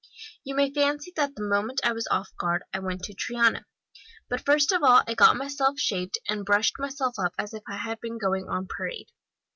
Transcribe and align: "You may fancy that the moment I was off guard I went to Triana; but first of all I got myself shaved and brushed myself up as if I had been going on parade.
"You 0.43 0.55
may 0.55 0.73
fancy 0.73 1.13
that 1.15 1.35
the 1.35 1.43
moment 1.47 1.81
I 1.83 1.91
was 1.91 2.07
off 2.09 2.35
guard 2.35 2.63
I 2.73 2.79
went 2.79 3.03
to 3.03 3.13
Triana; 3.13 3.67
but 4.29 4.43
first 4.43 4.71
of 4.71 4.81
all 4.81 5.03
I 5.05 5.13
got 5.13 5.37
myself 5.37 5.77
shaved 5.79 6.17
and 6.27 6.43
brushed 6.43 6.79
myself 6.79 7.19
up 7.19 7.33
as 7.37 7.53
if 7.53 7.61
I 7.67 7.77
had 7.77 7.99
been 7.99 8.17
going 8.17 8.49
on 8.49 8.65
parade. 8.65 9.09